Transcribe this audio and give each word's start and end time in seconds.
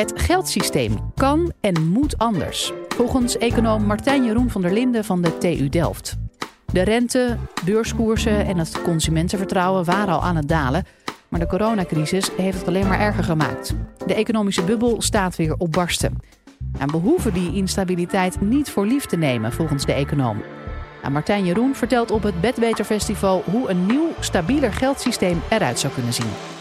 Het 0.00 0.12
geldsysteem 0.20 1.12
kan 1.14 1.52
en 1.60 1.88
moet 1.88 2.18
anders. 2.18 2.72
Volgens 2.88 3.38
econoom 3.38 3.84
Martijn 3.84 4.24
Jeroen 4.24 4.50
van 4.50 4.62
der 4.62 4.72
Linden 4.72 5.04
van 5.04 5.22
de 5.22 5.38
TU 5.38 5.68
Delft. 5.68 6.16
De 6.72 6.82
rente, 6.82 7.36
beurskoersen 7.64 8.46
en 8.46 8.58
het 8.58 8.82
consumentenvertrouwen 8.82 9.84
waren 9.84 10.14
al 10.14 10.22
aan 10.22 10.36
het 10.36 10.48
dalen. 10.48 10.84
Maar 11.28 11.40
de 11.40 11.46
coronacrisis 11.46 12.30
heeft 12.36 12.58
het 12.58 12.68
alleen 12.68 12.86
maar 12.86 13.00
erger 13.00 13.24
gemaakt. 13.24 13.74
De 14.06 14.14
economische 14.14 14.62
bubbel 14.62 15.02
staat 15.02 15.36
weer 15.36 15.54
op 15.58 15.72
barsten. 15.72 16.16
En 16.78 16.90
we 16.90 16.96
hoeven 16.96 17.32
die 17.32 17.54
instabiliteit 17.54 18.40
niet 18.40 18.70
voor 18.70 18.86
lief 18.86 19.06
te 19.06 19.16
nemen, 19.16 19.52
volgens 19.52 19.84
de 19.84 19.92
econoom. 19.92 20.42
Martijn 21.10 21.44
Jeroen 21.44 21.74
vertelt 21.74 22.10
op 22.10 22.22
het 22.22 22.40
Bedweter 22.40 22.84
Festival 22.84 23.42
hoe 23.50 23.70
een 23.70 23.86
nieuw, 23.86 24.08
stabieler 24.20 24.72
geldsysteem 24.72 25.40
eruit 25.48 25.78
zou 25.78 25.92
kunnen 25.92 26.12
zien. 26.12 26.59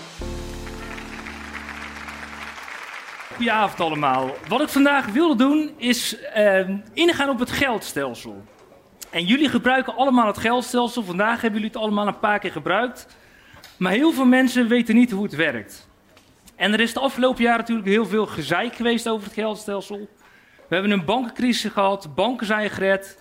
Goedenavond 3.39 3.79
allemaal. 3.79 4.35
Wat 4.47 4.61
ik 4.61 4.69
vandaag 4.69 5.05
wilde 5.05 5.35
doen 5.35 5.71
is 5.77 6.15
uh, 6.37 6.69
ingaan 6.93 7.29
op 7.29 7.39
het 7.39 7.51
geldstelsel. 7.51 8.43
En 9.09 9.25
jullie 9.25 9.49
gebruiken 9.49 9.95
allemaal 9.95 10.27
het 10.27 10.37
geldstelsel. 10.37 11.03
Vandaag 11.03 11.41
hebben 11.41 11.59
jullie 11.59 11.73
het 11.73 11.83
allemaal 11.83 12.07
een 12.07 12.19
paar 12.19 12.39
keer 12.39 12.51
gebruikt. 12.51 13.07
Maar 13.77 13.91
heel 13.91 14.11
veel 14.11 14.25
mensen 14.25 14.67
weten 14.67 14.95
niet 14.95 15.11
hoe 15.11 15.23
het 15.23 15.35
werkt. 15.35 15.87
En 16.55 16.73
er 16.73 16.79
is 16.79 16.93
de 16.93 16.99
afgelopen 16.99 17.43
jaren 17.43 17.59
natuurlijk 17.59 17.87
heel 17.87 18.05
veel 18.05 18.25
gezeik 18.25 18.75
geweest 18.75 19.07
over 19.07 19.23
het 19.25 19.33
geldstelsel. 19.33 20.09
We 20.67 20.75
hebben 20.75 20.91
een 20.91 21.05
bankencrisis 21.05 21.71
gehad, 21.71 22.15
banken 22.15 22.45
zijn 22.45 22.69
gered. 22.69 23.19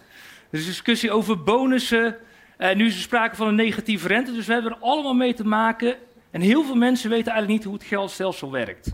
Er 0.51 0.59
is 0.59 0.67
discussie 0.67 1.11
over 1.11 1.43
bonussen. 1.43 2.17
Uh, 2.59 2.75
nu 2.75 2.87
is 2.87 2.95
er 2.95 3.01
sprake 3.01 3.37
van 3.37 3.49
een 3.49 3.55
negatieve 3.55 4.09
rente. 4.09 4.33
Dus 4.33 4.47
we 4.47 4.53
hebben 4.53 4.73
er 4.73 4.79
allemaal 4.81 5.15
mee 5.15 5.35
te 5.35 5.47
maken. 5.47 5.97
En 6.31 6.41
heel 6.41 6.65
veel 6.65 6.77
mensen 6.77 7.11
weten 7.11 7.33
eigenlijk 7.33 7.59
niet 7.59 7.69
hoe 7.71 7.79
het 7.79 7.89
geldstelsel 7.89 8.51
werkt. 8.51 8.91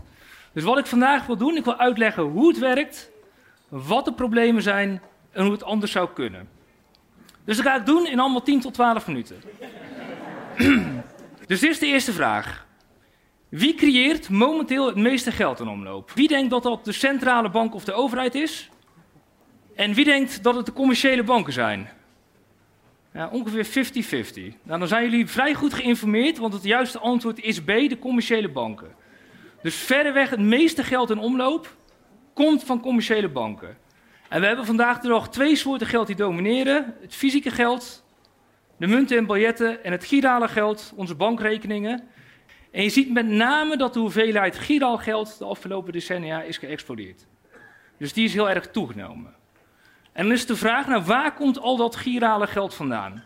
Dus 0.55 0.63
wat 0.63 0.77
ik 0.77 0.85
vandaag 0.85 1.25
wil 1.25 1.37
doen, 1.37 1.57
ik 1.57 1.63
wil 1.63 1.77
uitleggen 1.77 2.23
hoe 2.23 2.47
het 2.47 2.57
werkt, 2.57 3.11
wat 3.67 4.05
de 4.05 4.13
problemen 4.13 4.61
zijn 4.61 5.01
en 5.31 5.43
hoe 5.43 5.51
het 5.51 5.63
anders 5.63 5.91
zou 5.91 6.09
kunnen. 6.13 6.49
Dus 7.43 7.57
dat 7.57 7.65
ga 7.65 7.75
ik 7.75 7.85
doen 7.85 8.07
in 8.07 8.19
allemaal 8.19 8.41
10 8.41 8.59
tot 8.59 8.73
12 8.73 9.07
minuten. 9.07 9.41
dus 11.47 11.59
dit 11.59 11.69
is 11.69 11.79
de 11.79 11.85
eerste 11.85 12.13
vraag. 12.13 12.65
Wie 13.49 13.75
creëert 13.75 14.29
momenteel 14.29 14.85
het 14.85 14.95
meeste 14.95 15.31
geld 15.31 15.59
in 15.59 15.67
omloop? 15.67 16.11
Wie 16.11 16.27
denkt 16.27 16.49
dat 16.49 16.63
dat 16.63 16.85
de 16.85 16.91
centrale 16.91 17.49
bank 17.49 17.73
of 17.73 17.83
de 17.83 17.93
overheid 17.93 18.35
is? 18.35 18.69
En 19.75 19.93
wie 19.93 20.05
denkt 20.05 20.43
dat 20.43 20.55
het 20.55 20.65
de 20.65 20.73
commerciële 20.73 21.23
banken 21.23 21.53
zijn? 21.53 21.89
Ja, 23.13 23.29
ongeveer 23.31 23.65
50-50. 23.65 23.69
Nou, 24.63 24.79
dan 24.79 24.87
zijn 24.87 25.09
jullie 25.09 25.27
vrij 25.27 25.53
goed 25.53 25.73
geïnformeerd, 25.73 26.37
want 26.37 26.53
het 26.53 26.63
juiste 26.63 26.99
antwoord 26.99 27.39
is 27.39 27.61
B, 27.61 27.67
de 27.67 27.99
commerciële 27.99 28.49
banken. 28.49 29.03
Dus 29.65 29.75
verreweg 29.75 30.29
het 30.29 30.39
meeste 30.39 30.83
geld 30.83 31.09
in 31.09 31.17
omloop 31.17 31.75
komt 32.33 32.63
van 32.63 32.81
commerciële 32.81 33.29
banken. 33.29 33.77
En 34.29 34.41
we 34.41 34.47
hebben 34.47 34.65
vandaag 34.65 35.03
er 35.03 35.09
nog 35.09 35.29
twee 35.29 35.55
soorten 35.55 35.87
geld 35.87 36.07
die 36.07 36.15
domineren: 36.15 36.95
het 37.01 37.15
fysieke 37.15 37.51
geld, 37.51 38.03
de 38.77 38.87
munten 38.87 39.17
en 39.17 39.25
biljetten 39.25 39.83
en 39.83 39.91
het 39.91 40.05
girale 40.05 40.47
geld, 40.47 40.93
onze 40.95 41.15
bankrekeningen. 41.15 42.07
En 42.71 42.83
je 42.83 42.89
ziet 42.89 43.13
met 43.13 43.27
name 43.27 43.77
dat 43.77 43.93
de 43.93 43.99
hoeveelheid 43.99 44.57
giraal 44.57 44.97
geld 44.97 45.37
de 45.37 45.45
afgelopen 45.45 45.93
decennia 45.93 46.41
is 46.41 46.57
geëxplodeerd. 46.57 47.25
Dus 47.97 48.13
die 48.13 48.25
is 48.25 48.33
heel 48.33 48.49
erg 48.49 48.67
toegenomen. 48.67 49.35
En 50.11 50.23
dan 50.23 50.31
is 50.31 50.45
de 50.45 50.55
vraag, 50.55 50.87
nou 50.87 51.03
waar 51.03 51.33
komt 51.33 51.59
al 51.59 51.77
dat 51.77 51.95
girale 51.95 52.47
geld 52.47 52.73
vandaan? 52.73 53.23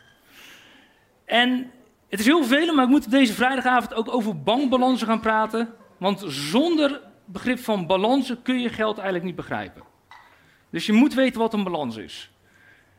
En 1.26 1.72
het 2.10 2.20
is 2.20 2.26
heel 2.26 2.44
veel, 2.44 2.74
maar 2.74 2.84
ik 2.84 2.90
moet 2.90 3.12
deze 3.12 3.34
vrijdagavond 3.34 3.94
ook 3.94 4.14
over 4.14 4.42
bankbalansen 4.42 5.08
gaan 5.08 5.20
praten. 5.20 5.78
Want 6.00 6.24
zonder 6.28 7.02
begrip 7.26 7.60
van 7.60 7.88
balansen 7.88 8.42
kun 8.42 8.60
je 8.60 8.70
geld 8.70 8.96
eigenlijk 8.96 9.26
niet 9.26 9.36
begrijpen. 9.36 9.84
Dus 10.70 10.86
je 10.86 10.94
moet 10.94 11.14
weten 11.14 11.40
wat 11.40 11.54
een 11.54 11.64
balans 11.64 11.96
is. 11.98 12.32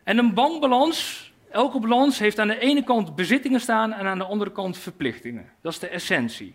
En 0.04 0.18
een 0.18 0.34
bankbalans, 0.34 1.32
elke 1.50 1.80
balans 1.80 2.18
heeft 2.18 2.38
aan 2.38 2.48
de 2.48 2.58
ene 2.58 2.84
kant 2.84 3.14
bezittingen 3.14 3.60
staan 3.60 3.92
en 3.92 4.06
aan 4.06 4.18
de 4.18 4.24
andere 4.24 4.52
kant 4.52 4.78
verplichtingen. 4.78 5.50
Dat 5.62 5.72
is 5.72 5.78
de 5.78 5.88
essentie. 5.88 6.54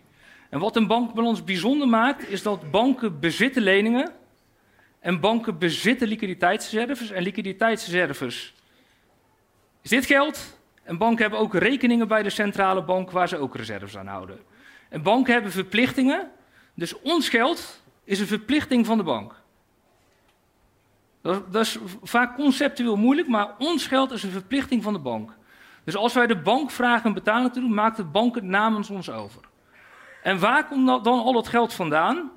En 0.50 0.58
wat 0.58 0.76
een 0.76 0.86
bankbalans 0.86 1.44
bijzonder 1.44 1.88
maakt, 1.88 2.28
is 2.28 2.42
dat 2.42 2.70
banken 2.70 3.20
bezitten 3.20 3.62
leningen 3.62 4.12
en 5.00 5.20
banken 5.20 5.58
bezitten 5.58 6.08
liquiditeitsreserves. 6.08 7.10
En 7.10 7.22
liquiditeitsreserves 7.22 8.54
is 9.82 9.90
dit 9.90 10.06
geld. 10.06 10.58
En 10.82 10.98
banken 10.98 11.20
hebben 11.22 11.38
ook 11.38 11.54
rekeningen 11.54 12.08
bij 12.08 12.22
de 12.22 12.30
centrale 12.30 12.84
bank 12.84 13.10
waar 13.10 13.28
ze 13.28 13.38
ook 13.38 13.56
reserves 13.56 13.96
aan 13.96 14.06
houden. 14.06 14.38
En 14.88 15.02
banken 15.02 15.32
hebben 15.32 15.52
verplichtingen. 15.52 16.30
Dus 16.76 17.00
ons 17.00 17.28
geld 17.28 17.82
is 18.04 18.20
een 18.20 18.26
verplichting 18.26 18.86
van 18.86 18.96
de 18.96 19.04
bank. 19.04 19.34
Dat, 21.22 21.52
dat, 21.52 21.62
is 21.62 21.78
vaak 22.02 22.34
conceptueel 22.34 22.96
moeilijk, 22.96 23.28
maar 23.28 23.54
ons 23.58 23.86
geld 23.86 24.10
is 24.10 24.22
een 24.22 24.30
verplichting 24.30 24.82
van 24.82 24.92
de 24.92 24.98
bank. 24.98 25.30
Dus 25.84 25.96
als 25.96 26.14
wij 26.14 26.26
de 26.26 26.38
bank 26.38 26.70
vragen 26.70 27.06
een 27.06 27.14
betaling 27.14 27.52
te 27.52 27.60
doen, 27.60 27.74
maakt 27.74 27.96
de 27.96 28.04
bank 28.04 28.34
het 28.34 28.44
namens 28.44 28.90
ons 28.90 29.10
over. 29.10 29.40
En 30.22 30.38
waar 30.38 30.66
komt 30.66 30.86
dan 30.86 31.22
al 31.22 31.32
dat 31.32 31.48
geld 31.48 31.72
vandaan? 31.72 32.30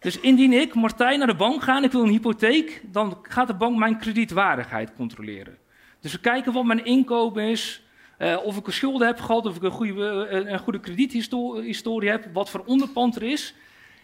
Dus 0.00 0.20
indien 0.20 0.52
ik, 0.52 0.74
Martijn, 0.74 1.18
naar 1.18 1.26
de 1.26 1.34
bank 1.34 1.62
ga 1.62 1.76
en 1.76 1.84
ik 1.84 1.92
wil 1.92 2.02
een 2.02 2.08
hypotheek, 2.08 2.82
dan 2.84 3.18
gaat 3.22 3.46
de 3.46 3.54
bank 3.54 3.76
mijn 3.76 3.98
kredietwaardigheid 3.98 4.94
controleren. 4.94 5.58
Dus 6.00 6.12
we 6.12 6.18
kijken 6.18 6.52
wat 6.52 6.64
mijn 6.64 6.84
inkomen 6.84 7.44
is, 7.44 7.82
uh, 8.22 8.44
of 8.44 8.56
ik 8.56 8.66
een 8.66 8.72
schulden 8.72 9.06
heb 9.06 9.20
gehad, 9.20 9.46
of 9.46 9.56
ik 9.56 9.62
een 9.62 9.70
goede, 9.70 10.28
uh, 10.32 10.50
een 10.50 10.58
goede 10.58 10.80
krediethistorie 10.80 12.10
heb, 12.10 12.26
wat 12.32 12.50
voor 12.50 12.62
onderpand 12.66 13.16
er 13.16 13.22
is. 13.22 13.54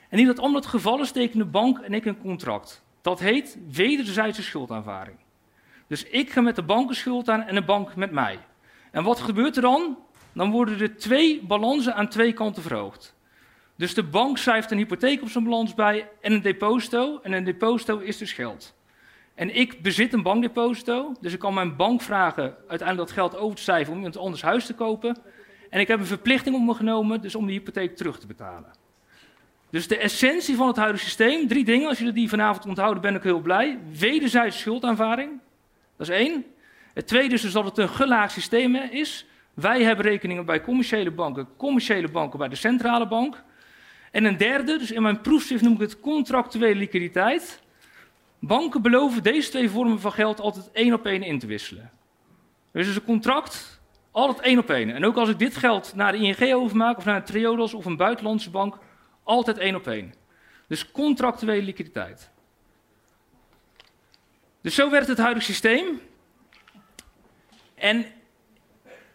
En 0.09 0.19
in 0.19 0.27
dat 0.27 0.53
het 0.53 0.67
geval 0.67 1.01
is, 1.01 1.11
tekenen 1.11 1.47
de 1.47 1.53
bank 1.53 1.79
en 1.79 1.95
ik 1.95 2.05
een 2.05 2.19
contract. 2.19 2.83
Dat 3.03 3.21
heet 3.21 3.59
wederzijdse 3.71 4.43
schuldaanvaring. 4.43 5.17
Dus 5.87 6.05
ik 6.05 6.31
ga 6.31 6.41
met 6.41 6.56
de 6.56 6.62
bank 6.62 6.89
een 6.89 6.95
schuld 6.95 7.29
aan 7.29 7.43
en 7.43 7.55
de 7.55 7.65
bank 7.65 7.97
met 7.97 8.11
mij. 8.11 8.39
En 8.91 9.05
wat 9.05 9.21
gebeurt 9.21 9.56
er 9.56 9.62
dan? 9.62 9.99
Dan 10.33 10.50
worden 10.50 10.81
er 10.81 10.97
twee 10.97 11.43
balansen 11.43 11.95
aan 11.95 12.09
twee 12.09 12.33
kanten 12.33 12.62
verhoogd. 12.62 13.15
Dus 13.77 13.95
de 13.95 14.03
bank 14.03 14.39
schrijft 14.39 14.71
een 14.71 14.79
hypotheek 14.79 15.23
op 15.23 15.29
zijn 15.29 15.45
balans 15.45 15.75
bij 15.75 16.09
en 16.21 16.33
een 16.33 16.43
deposito. 16.43 17.21
En 17.23 17.33
een 17.33 17.45
deposito 17.45 17.99
is 17.99 18.17
dus 18.17 18.33
geld. 18.33 18.75
En 19.38 19.54
ik 19.54 19.82
bezit 19.82 20.12
een 20.12 20.22
bankdeposito, 20.22 21.12
dus 21.21 21.32
ik 21.32 21.38
kan 21.38 21.54
mijn 21.54 21.76
bank 21.76 22.00
vragen 22.00 22.56
uiteindelijk 22.69 23.09
dat 23.09 23.10
geld 23.19 23.37
over 23.37 23.56
te 23.56 23.62
schrijven 23.62 23.93
om 23.93 23.99
iemand 23.99 24.16
anders 24.16 24.43
huis 24.43 24.66
te 24.66 24.75
kopen. 24.75 25.16
En 25.71 25.81
ik 25.81 25.88
heb 25.88 25.99
een 25.99 26.06
verplichting 26.06 26.54
op 26.56 26.62
me 26.62 26.75
genomen, 26.75 27.21
dus 27.21 27.34
om 27.34 27.47
die 27.47 27.59
hypotheek 27.59 27.97
terug 27.97 28.19
te 28.19 28.26
betalen. 28.26 28.71
Dus 29.71 29.88
de 29.88 29.99
essentie 29.99 30.56
van 30.56 30.66
het 30.66 30.76
huidige 30.76 31.04
systeem, 31.04 31.49
drie 31.49 31.65
dingen, 31.65 31.88
als 31.88 31.99
jullie 31.99 32.12
die 32.12 32.28
vanavond 32.28 32.66
onthouden 32.66 33.03
ben 33.03 33.15
ik 33.15 33.22
heel 33.22 33.41
blij. 33.41 33.78
Wederzijdse 33.99 34.59
schuldaanvaring, 34.59 35.41
dat 35.97 36.09
is 36.09 36.15
één. 36.15 36.44
Het 36.94 37.06
tweede 37.06 37.34
is 37.34 37.43
dus 37.43 37.53
dat 37.53 37.65
het 37.65 37.78
een 37.78 37.88
gelaagd 37.88 38.32
systeem 38.32 38.75
is. 38.75 39.26
Wij 39.55 39.82
hebben 39.82 40.05
rekeningen 40.05 40.44
bij 40.44 40.60
commerciële 40.60 41.10
banken, 41.10 41.49
commerciële 41.56 42.09
banken 42.09 42.38
bij 42.38 42.49
de 42.49 42.56
centrale 42.56 43.09
bank. 43.09 43.43
En 44.10 44.25
een 44.25 44.37
derde, 44.37 44.78
dus 44.78 44.91
in 44.91 45.03
mijn 45.03 45.20
proefschrift 45.20 45.62
noem 45.62 45.75
ik 45.75 45.81
het 45.81 46.00
contractuele 46.00 46.78
liquiditeit. 46.78 47.66
Banken 48.38 48.82
beloven 48.82 49.22
deze 49.22 49.50
twee 49.50 49.71
vormen 49.71 50.00
van 50.00 50.12
geld 50.12 50.41
altijd 50.41 50.71
één 50.72 50.93
op 50.93 51.06
één 51.06 51.22
in 51.22 51.38
te 51.38 51.47
wisselen. 51.47 51.91
Dus 52.72 52.88
is 52.88 52.97
een 52.97 53.04
contract 53.04 53.81
altijd 54.10 54.41
één 54.41 54.59
op 54.59 54.71
één. 54.71 54.91
En 54.91 55.04
ook 55.04 55.16
als 55.16 55.28
ik 55.28 55.38
dit 55.38 55.56
geld 55.56 55.94
naar 55.94 56.12
de 56.12 56.19
ING 56.19 56.54
overmaak, 56.54 56.97
of 56.97 57.04
naar 57.04 57.16
een 57.16 57.25
Triodos 57.25 57.75
of 57.75 57.84
een 57.84 57.97
buitenlandse 57.97 58.50
bank, 58.50 58.78
altijd 59.22 59.59
één 59.59 59.75
op 59.75 59.87
één. 59.87 60.15
Dus 60.66 60.91
contractuele 60.91 61.62
liquiditeit. 61.62 62.31
Dus 64.60 64.75
zo 64.75 64.91
werkt 64.91 65.09
het 65.09 65.19
huidige 65.19 65.47
systeem. 65.47 66.00
En 67.75 68.06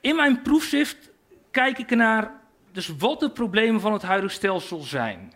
in 0.01 0.15
mijn 0.15 0.41
proefschrift 0.41 1.09
kijk 1.51 1.77
ik 1.77 1.89
naar 1.89 2.41
dus 2.71 2.95
wat 2.97 3.19
de 3.19 3.31
problemen 3.31 3.81
van 3.81 3.93
het 3.93 4.01
huidige 4.01 4.33
stelsel 4.33 4.79
zijn. 4.81 5.33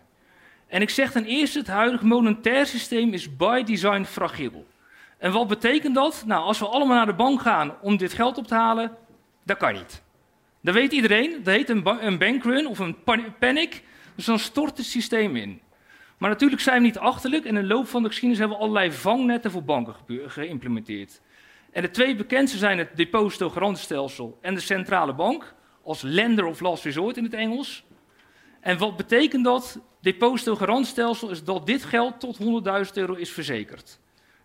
En 0.68 0.82
ik 0.82 0.90
zeg 0.90 1.10
ten 1.10 1.24
eerste, 1.24 1.58
het 1.58 1.68
huidige 1.68 2.06
monetair 2.06 2.66
systeem 2.66 3.12
is 3.12 3.36
by 3.36 3.62
design 3.62 4.04
fragiel. 4.04 4.66
En 5.18 5.32
wat 5.32 5.48
betekent 5.48 5.94
dat? 5.94 6.22
Nou, 6.26 6.42
als 6.44 6.58
we 6.58 6.66
allemaal 6.66 6.96
naar 6.96 7.06
de 7.06 7.14
bank 7.14 7.40
gaan 7.40 7.74
om 7.80 7.96
dit 7.96 8.12
geld 8.12 8.38
op 8.38 8.46
te 8.46 8.54
halen, 8.54 8.96
dat 9.44 9.56
kan 9.56 9.72
niet. 9.72 10.02
Dat 10.60 10.74
weet 10.74 10.92
iedereen, 10.92 11.42
dat 11.42 11.54
heet 11.54 11.68
een, 11.68 12.18
bankrun 12.18 12.66
of 12.66 12.78
een 12.78 12.96
panic, 13.38 13.82
dus 14.14 14.24
dan 14.24 14.38
stort 14.38 14.76
het 14.76 14.86
systeem 14.86 15.36
in. 15.36 15.60
Maar 16.18 16.30
natuurlijk 16.30 16.62
zijn 16.62 16.80
we 16.80 16.86
niet 16.86 16.98
achterlijk 16.98 17.44
en 17.44 17.56
in 17.56 17.62
de 17.62 17.74
loop 17.74 17.88
van 17.88 18.02
de 18.02 18.08
geschiedenis 18.08 18.38
hebben 18.38 18.56
we 18.56 18.62
allerlei 18.62 18.92
vangnetten 18.92 19.50
voor 19.50 19.64
banken 19.64 19.94
geïmplementeerd. 20.26 21.20
En 21.72 21.82
de 21.82 21.90
twee 21.90 22.14
bekendste 22.16 22.58
zijn 22.58 22.78
het 22.78 22.96
depositogarantiestelsel 22.96 24.38
en 24.40 24.54
de 24.54 24.60
centrale 24.60 25.14
bank, 25.14 25.54
als 25.82 26.02
lender 26.02 26.44
of 26.44 26.60
last 26.60 26.84
resort 26.84 27.16
in 27.16 27.24
het 27.24 27.34
Engels. 27.34 27.84
En 28.60 28.78
wat 28.78 28.96
betekent 28.96 29.44
dat? 29.44 29.80
Depositogarantstelsel 30.00 31.30
is 31.30 31.44
dat 31.44 31.66
dit 31.66 31.84
geld 31.84 32.20
tot 32.20 32.38
100.000 32.86 32.92
euro 32.94 33.14
is 33.14 33.30
verzekerd. 33.30 33.98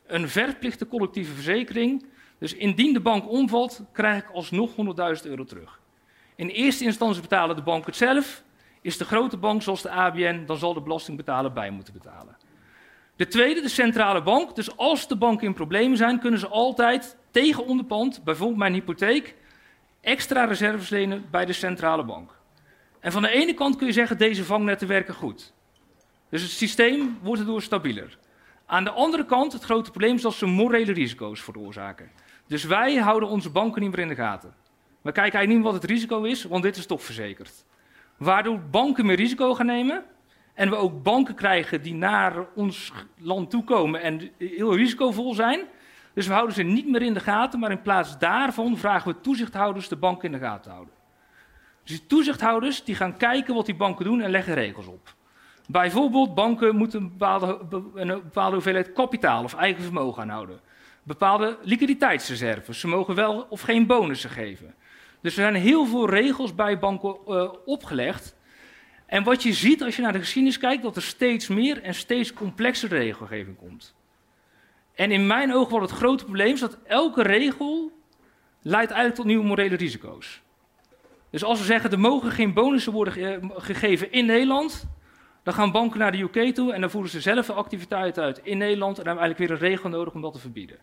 Een 0.07 0.29
verplichte 0.29 0.87
collectieve 0.87 1.33
verzekering. 1.33 2.05
Dus 2.37 2.53
indien 2.53 2.93
de 2.93 2.99
bank 2.99 3.29
omvalt, 3.29 3.81
krijg 3.91 4.23
ik 4.23 4.29
alsnog 4.29 4.71
100.000 4.71 5.29
euro 5.29 5.43
terug. 5.43 5.79
In 6.35 6.47
eerste 6.47 6.83
instantie 6.83 7.21
betalen 7.21 7.55
de 7.55 7.61
bank 7.61 7.85
het 7.85 7.95
zelf. 7.95 8.43
is 8.81 8.97
de 8.97 9.05
grote 9.05 9.37
bank 9.37 9.61
zoals 9.61 9.81
de 9.81 9.89
ABN, 9.89 10.43
dan 10.45 10.57
zal 10.57 10.73
de 10.73 10.81
belastingbetaler 10.81 11.53
bij 11.53 11.69
moeten 11.69 11.93
betalen. 11.93 12.37
De 13.15 13.27
tweede, 13.27 13.61
de 13.61 13.69
centrale 13.69 14.23
bank. 14.23 14.55
Dus 14.55 14.77
als 14.77 15.07
de 15.07 15.15
banken 15.15 15.47
in 15.47 15.53
problemen 15.53 15.97
zijn, 15.97 16.19
kunnen 16.19 16.39
ze 16.39 16.47
altijd 16.47 17.17
tegen 17.31 17.65
onderpand, 17.65 18.23
bijvoorbeeld 18.23 18.59
mijn 18.59 18.73
hypotheek, 18.73 19.35
extra 20.01 20.45
reserves 20.45 20.89
lenen 20.89 21.25
bij 21.31 21.45
de 21.45 21.53
centrale 21.53 22.03
bank. 22.03 22.41
En 23.03 23.11
van 23.11 23.21
de 23.21 23.29
ene 23.29 23.53
kant 23.53 23.75
kun 23.75 23.87
je 23.87 23.93
zeggen, 23.93 24.17
deze 24.17 24.43
vangnetten 24.43 24.87
werken 24.87 25.13
goed. 25.13 25.53
Dus 26.29 26.41
het 26.41 26.51
systeem 26.51 27.17
wordt 27.21 27.39
erdoor 27.39 27.61
stabieler. 27.61 28.17
Aan 28.65 28.83
de 28.83 28.91
andere 28.91 29.25
kant, 29.25 29.53
het 29.53 29.63
grote 29.63 29.89
probleem 29.89 30.15
is 30.15 30.21
dat 30.21 30.33
ze 30.33 30.45
morele 30.45 30.91
risico's 30.91 31.41
veroorzaken. 31.41 32.11
Dus 32.47 32.63
wij 32.63 32.95
houden 32.95 33.29
onze 33.29 33.49
banken 33.49 33.81
niet 33.81 33.91
meer 33.91 33.99
in 33.99 34.07
de 34.07 34.15
gaten. 34.15 34.53
We 35.01 35.11
kijken 35.11 35.21
eigenlijk 35.21 35.49
niet 35.49 35.63
wat 35.63 35.81
het 35.81 35.91
risico 35.91 36.23
is, 36.23 36.43
want 36.43 36.63
dit 36.63 36.77
is 36.77 36.85
toch 36.85 37.03
verzekerd. 37.03 37.65
Waardoor 38.17 38.59
banken 38.59 39.05
meer 39.05 39.15
risico 39.15 39.53
gaan 39.53 39.65
nemen. 39.65 40.03
En 40.53 40.69
we 40.69 40.75
ook 40.75 41.03
banken 41.03 41.35
krijgen 41.35 41.81
die 41.81 41.93
naar 41.93 42.45
ons 42.55 42.93
land 43.17 43.49
toekomen 43.49 44.01
en 44.01 44.31
heel 44.37 44.75
risicovol 44.75 45.33
zijn. 45.33 45.59
Dus 46.13 46.27
we 46.27 46.33
houden 46.33 46.55
ze 46.55 46.63
niet 46.63 46.89
meer 46.89 47.01
in 47.01 47.13
de 47.13 47.19
gaten, 47.19 47.59
maar 47.59 47.71
in 47.71 47.81
plaats 47.81 48.17
daarvan 48.17 48.77
vragen 48.77 49.13
we 49.13 49.21
toezichthouders 49.21 49.87
de 49.87 49.95
banken 49.95 50.25
in 50.25 50.31
de 50.31 50.45
gaten 50.45 50.61
te 50.61 50.69
houden. 50.69 50.93
Dus 51.83 52.01
toezichthouders 52.07 52.83
die 52.83 52.95
gaan 52.95 53.17
kijken 53.17 53.55
wat 53.55 53.65
die 53.65 53.75
banken 53.75 54.05
doen 54.05 54.21
en 54.21 54.29
leggen 54.29 54.53
regels 54.53 54.87
op. 54.87 55.15
Bijvoorbeeld, 55.67 56.35
banken 56.35 56.75
moeten 56.75 57.01
een 57.01 57.09
bepaalde, 57.09 57.59
een 57.95 58.07
bepaalde 58.07 58.53
hoeveelheid 58.53 58.93
kapitaal 58.93 59.43
of 59.43 59.53
eigen 59.53 59.83
vermogen 59.83 60.21
aanhouden. 60.21 60.59
Bepaalde 61.03 61.57
liquiditeitsreserves. 61.61 62.79
Ze 62.79 62.87
mogen 62.87 63.15
wel 63.15 63.45
of 63.49 63.61
geen 63.61 63.85
bonussen 63.85 64.29
geven. 64.29 64.75
Dus 65.21 65.37
er 65.37 65.43
zijn 65.43 65.55
heel 65.55 65.85
veel 65.85 66.09
regels 66.09 66.55
bij 66.55 66.79
banken 66.79 67.17
uh, 67.27 67.49
opgelegd. 67.65 68.35
En 69.05 69.23
wat 69.23 69.43
je 69.43 69.53
ziet 69.53 69.83
als 69.83 69.95
je 69.95 70.01
naar 70.01 70.13
de 70.13 70.19
geschiedenis 70.19 70.57
kijkt, 70.57 70.83
dat 70.83 70.95
er 70.95 71.01
steeds 71.01 71.47
meer 71.47 71.81
en 71.81 71.95
steeds 71.95 72.33
complexere 72.33 72.97
regelgeving 72.97 73.57
komt. 73.57 73.95
En 74.95 75.11
in 75.11 75.27
mijn 75.27 75.53
ogen 75.53 75.71
wordt 75.71 75.89
het 75.89 75.99
grote 75.99 76.23
probleem 76.23 76.53
is 76.53 76.59
dat 76.59 76.77
elke 76.83 77.21
regel 77.21 77.91
leidt 78.61 78.91
eigenlijk 78.91 79.15
tot 79.15 79.25
nieuwe 79.25 79.45
morele 79.45 79.75
risico's. 79.75 80.42
Dus 81.33 81.43
als 81.43 81.59
we 81.59 81.65
zeggen 81.65 81.91
er 81.91 81.99
mogen 81.99 82.31
geen 82.31 82.53
bonussen 82.53 82.91
worden 82.91 83.41
eh, 83.41 83.49
gegeven 83.55 84.11
in 84.11 84.25
Nederland, 84.25 84.87
dan 85.43 85.53
gaan 85.53 85.71
banken 85.71 85.99
naar 85.99 86.11
de 86.11 86.21
UK 86.21 86.53
toe 86.53 86.73
en 86.73 86.81
dan 86.81 86.89
voeren 86.89 87.09
ze 87.11 87.21
zelf 87.21 87.47
een 87.47 87.55
activiteit 87.55 88.19
uit 88.19 88.39
in 88.43 88.57
Nederland 88.57 88.97
en 88.97 89.03
dan 89.03 89.05
hebben 89.05 89.23
we 89.23 89.35
eigenlijk 89.35 89.61
weer 89.61 89.69
een 89.69 89.75
regel 89.75 89.89
nodig 89.89 90.13
om 90.13 90.21
dat 90.21 90.33
te 90.33 90.39
verbieden. 90.39 90.77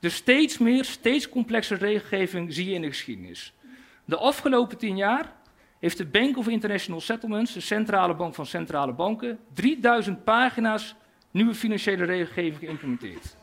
Dus 0.00 0.14
steeds 0.14 0.58
meer, 0.58 0.84
steeds 0.84 1.28
complexere 1.28 1.86
regelgeving 1.86 2.54
zie 2.54 2.68
je 2.68 2.74
in 2.74 2.80
de 2.80 2.88
geschiedenis. 2.88 3.52
De 4.04 4.16
afgelopen 4.16 4.78
tien 4.78 4.96
jaar 4.96 5.32
heeft 5.78 5.96
de 5.96 6.06
Bank 6.06 6.36
of 6.36 6.48
International 6.48 7.00
Settlements, 7.00 7.52
de 7.52 7.60
centrale 7.60 8.14
bank 8.14 8.34
van 8.34 8.46
centrale 8.46 8.92
banken, 8.92 9.38
3000 9.52 10.24
pagina's 10.24 10.94
nieuwe 11.30 11.54
financiële 11.54 12.04
regelgeving 12.04 12.58
geïmplementeerd. 12.58 13.36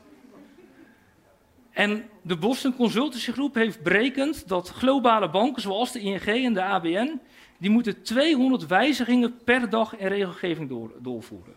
En 1.76 2.10
de 2.22 2.38
Boston 2.38 2.76
Consultancy 2.76 3.32
Groep 3.32 3.56
heeft 3.56 3.84
berekend 3.84 4.48
dat 4.48 4.70
globale 4.70 5.30
banken 5.30 5.62
zoals 5.62 5.92
de 5.92 6.00
ING 6.00 6.26
en 6.26 6.54
de 6.54 6.64
ABN, 6.64 7.20
die 7.58 7.70
moeten 7.70 8.02
200 8.02 8.68
wijzigingen 8.68 9.38
per 9.44 9.70
dag 9.70 9.98
in 9.98 10.08
regelgeving 10.08 10.70
door, 10.70 10.92
doorvoeren. 11.00 11.54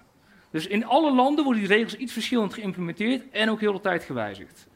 Dus 0.50 0.66
in 0.66 0.86
alle 0.86 1.14
landen 1.14 1.44
worden 1.44 1.62
die 1.62 1.72
regels 1.72 1.96
iets 1.96 2.12
verschillend 2.12 2.54
geïmplementeerd 2.54 3.30
en 3.30 3.50
ook 3.50 3.60
heel 3.60 3.72
de 3.72 3.80
tijd 3.80 4.04
gewijzigd. 4.04 4.66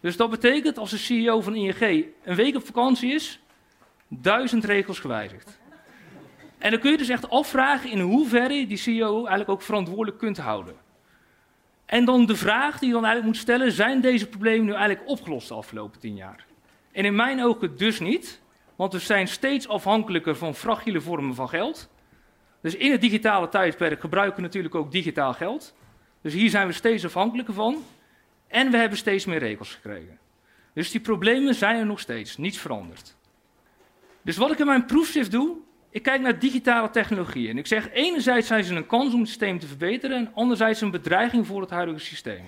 Dus 0.00 0.16
dat 0.16 0.30
betekent 0.30 0.78
als 0.78 0.90
de 0.90 0.98
CEO 0.98 1.40
van 1.40 1.54
ING 1.54 2.06
een 2.22 2.34
week 2.34 2.56
op 2.56 2.66
vakantie 2.66 3.14
is, 3.14 3.40
duizend 4.08 4.64
regels 4.64 4.98
gewijzigd. 4.98 5.58
En 6.58 6.70
dan 6.70 6.80
kun 6.80 6.90
je 6.90 6.98
dus 6.98 7.08
echt 7.08 7.30
afvragen 7.30 7.90
in 7.90 8.00
hoeverre 8.00 8.54
je 8.54 8.66
die 8.66 8.76
CEO 8.76 9.16
eigenlijk 9.16 9.48
ook 9.48 9.62
verantwoordelijk 9.62 10.18
kunt 10.18 10.38
houden. 10.38 10.74
En 11.92 12.04
dan 12.04 12.26
de 12.26 12.36
vraag 12.36 12.78
die 12.78 12.88
je 12.88 12.94
dan 12.94 13.04
eigenlijk 13.04 13.34
moet 13.34 13.42
stellen, 13.42 13.72
zijn 13.72 14.00
deze 14.00 14.26
problemen 14.28 14.66
nu 14.66 14.72
eigenlijk 14.72 15.08
opgelost 15.08 15.48
de 15.48 15.54
afgelopen 15.54 16.00
tien 16.00 16.16
jaar? 16.16 16.46
En 16.92 17.04
in 17.04 17.14
mijn 17.14 17.42
ogen 17.42 17.76
dus 17.76 18.00
niet, 18.00 18.40
want 18.76 18.92
we 18.92 18.98
zijn 18.98 19.28
steeds 19.28 19.68
afhankelijker 19.68 20.36
van 20.36 20.54
fragiele 20.54 21.00
vormen 21.00 21.34
van 21.34 21.48
geld. 21.48 21.90
Dus 22.60 22.74
in 22.74 22.90
het 22.90 23.00
digitale 23.00 23.48
tijdperk 23.48 24.00
gebruiken 24.00 24.36
we 24.36 24.42
natuurlijk 24.42 24.74
ook 24.74 24.92
digitaal 24.92 25.32
geld. 25.32 25.74
Dus 26.22 26.32
hier 26.32 26.50
zijn 26.50 26.66
we 26.66 26.72
steeds 26.72 27.04
afhankelijker 27.04 27.54
van. 27.54 27.84
En 28.46 28.70
we 28.70 28.76
hebben 28.76 28.98
steeds 28.98 29.24
meer 29.24 29.38
regels 29.38 29.74
gekregen. 29.74 30.18
Dus 30.74 30.90
die 30.90 31.00
problemen 31.00 31.54
zijn 31.54 31.76
er 31.76 31.86
nog 31.86 32.00
steeds, 32.00 32.36
niets 32.36 32.58
veranderd. 32.58 33.16
Dus 34.22 34.36
wat 34.36 34.50
ik 34.50 34.58
in 34.58 34.66
mijn 34.66 34.86
proefschrift 34.86 35.30
doe, 35.30 35.56
ik 35.92 36.02
kijk 36.02 36.20
naar 36.20 36.38
digitale 36.38 36.90
technologieën. 36.90 37.50
En 37.50 37.58
ik 37.58 37.66
zeg, 37.66 37.90
enerzijds 37.92 38.46
zijn 38.46 38.64
ze 38.64 38.74
een 38.74 38.86
kans 38.86 39.14
om 39.14 39.20
het 39.20 39.28
systeem 39.28 39.58
te 39.58 39.66
verbeteren 39.66 40.16
en 40.16 40.30
anderzijds 40.34 40.80
een 40.80 40.90
bedreiging 40.90 41.46
voor 41.46 41.60
het 41.60 41.70
huidige 41.70 41.98
systeem. 41.98 42.44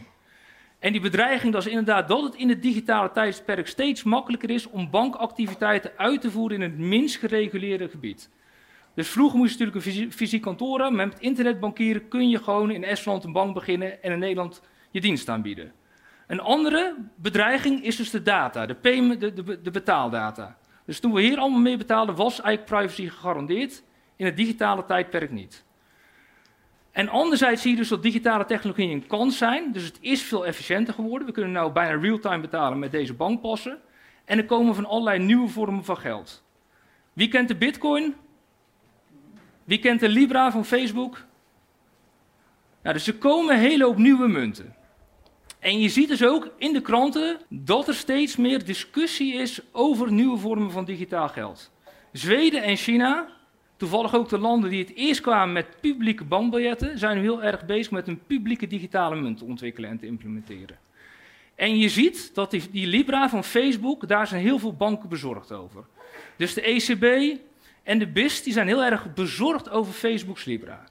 En 0.79 0.93
die 0.93 1.01
bedreiging 1.01 1.53
dat 1.53 1.67
is 1.67 1.71
inderdaad 1.71 2.09
dat 2.09 2.23
het 2.23 2.35
in 2.35 2.49
het 2.49 2.63
digitale 2.63 3.11
tijdsperk 3.11 3.67
steeds 3.67 4.03
makkelijker 4.03 4.51
is 4.51 4.71
om 4.71 4.91
bankactiviteiten 4.91 5.93
uit 5.97 6.21
te 6.21 6.31
voeren 6.31 6.63
in 6.63 6.71
het 6.71 6.79
minst 6.79 7.17
gereguleerde 7.17 7.89
gebied. 7.89 8.31
Dus 8.95 9.09
vroeger 9.09 9.39
moest 9.39 9.59
je 9.59 9.65
natuurlijk 9.65 9.99
een 9.99 10.13
fysiek 10.13 10.43
kantoor 10.43 10.79
hebben, 10.79 10.97
maar 10.97 11.07
met 11.07 11.21
internetbankieren 11.21 12.09
kun 12.09 12.29
je 12.29 12.39
gewoon 12.39 12.71
in 12.71 12.85
Estland 12.85 13.25
een 13.25 13.33
bank 13.33 13.55
beginnen 13.55 14.03
en 14.03 14.13
in 14.13 14.19
Nederland 14.19 14.63
je 14.91 15.01
dienst 15.01 15.29
aanbieden. 15.29 15.73
Een 16.27 16.41
andere 16.41 16.95
bedreiging 17.17 17.85
is 17.85 17.97
dus 17.97 18.11
de 18.11 18.23
data, 18.23 18.67
de, 18.67 18.77
de, 19.19 19.61
de 19.63 19.71
betaaldata. 19.71 20.57
Dus 20.85 21.01
toen 21.01 21.13
we 21.13 21.21
hier 21.21 21.39
allemaal 21.39 21.61
mee 21.61 21.77
betaalden, 21.77 22.15
was 22.15 22.41
eigenlijk 22.41 22.65
privacy 22.65 23.09
gegarandeerd. 23.09 23.83
In 24.17 24.27
het 24.27 24.37
digitale 24.37 24.85
tijdperk 24.85 25.31
niet. 25.31 25.65
En 26.91 27.09
anderzijds 27.09 27.63
zie 27.63 27.71
je 27.71 27.77
dus 27.77 27.89
dat 27.89 28.03
digitale 28.03 28.45
technologie 28.45 28.91
een 28.91 29.07
kans 29.07 29.39
zijn. 29.39 29.73
Dus 29.73 29.85
het 29.85 29.99
is 30.01 30.23
veel 30.23 30.47
efficiënter 30.47 30.95
geworden. 30.95 31.27
We 31.27 31.33
kunnen 31.33 31.63
nu 31.63 31.71
bijna 31.71 32.01
real-time 32.01 32.41
betalen 32.41 32.79
met 32.79 32.91
deze 32.91 33.15
bankpassen. 33.15 33.79
En 34.25 34.39
er 34.39 34.45
komen 34.45 34.75
van 34.75 34.87
allerlei 34.87 35.19
nieuwe 35.19 35.49
vormen 35.49 35.85
van 35.85 35.97
geld. 35.97 36.45
Wie 37.13 37.29
kent 37.29 37.49
de 37.49 37.57
Bitcoin? 37.57 38.15
Wie 39.65 39.79
kent 39.79 40.01
de 40.01 40.09
Libra 40.09 40.51
van 40.51 40.65
Facebook? 40.65 41.25
Nou, 42.83 42.95
dus 42.95 43.07
er 43.07 43.15
komen 43.15 43.55
een 43.55 43.61
hele 43.61 43.85
hoop 43.85 43.97
nieuwe 43.97 44.29
munten. 44.29 44.75
En 45.65 45.81
je 45.81 45.89
ziet 45.89 46.09
dus 46.09 46.25
ook 46.25 46.49
in 46.59 46.73
de 46.73 46.81
kranten 46.81 47.39
dat 47.49 47.89
er 47.89 47.95
steeds 47.95 48.37
meer 48.37 48.65
discussie 48.65 49.35
is 49.35 49.61
over 49.73 50.13
nieuwe 50.13 50.39
vormen 50.39 50.71
van 50.71 50.85
digitaal 50.85 51.29
geld. 51.29 51.71
Zweden 52.13 52.63
en 52.63 52.77
China, 52.77 53.29
toevallig 53.77 54.15
ook 54.15 54.29
de 54.29 54.39
landen 54.39 54.71
die 54.71 54.85
het 54.85 54.95
eerst 54.95 55.21
kwamen 55.21 55.53
met 55.53 55.81
publieke 55.81 56.25
bankbiljetten, 56.25 56.99
zijn 56.99 57.19
heel 57.19 57.43
erg 57.43 57.67
bezig 57.67 57.93
met 57.93 58.09
een 58.09 58.21
publieke 58.27 58.67
digitale 58.67 59.17
munt 59.17 59.39
te 59.39 59.45
ontwikkelen 59.45 59.91
en 59.91 59.99
te 59.99 60.07
implementeren. 60.07 60.79
En 61.55 61.79
je 61.79 61.89
ziet 61.89 62.35
dat 62.35 62.51
die, 62.51 62.71
die 62.71 62.87
Libra 62.87 63.29
van 63.29 63.45
Facebook, 63.45 64.09
daar 64.09 64.27
zijn 64.27 64.43
heel 64.43 64.59
veel 64.59 64.75
banken 64.75 65.09
bezorgd 65.09 65.53
over. 65.53 65.85
Dus 66.37 66.55
de 66.55 66.63
ECB 66.63 67.39
en 67.83 67.99
de 67.99 68.07
BIS 68.07 68.43
die 68.43 68.53
zijn 68.53 68.67
heel 68.67 68.85
erg 68.85 69.15
bezorgd 69.15 69.71
over 69.71 69.93
Facebook's 69.93 70.45
Libra. 70.45 70.85